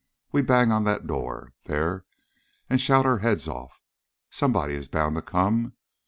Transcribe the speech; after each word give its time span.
We 0.31 0.41
bang 0.41 0.71
on 0.71 0.83
that 0.85 1.05
door, 1.05 1.53
there, 1.65 2.05
and 2.71 2.81
shout 2.81 3.05
our 3.05 3.19
heads 3.19 3.47
off. 3.47 3.83
Somebody 4.31 4.73
is 4.73 4.87
bound 4.87 5.15
to 5.15 5.21
come. 5.21 5.73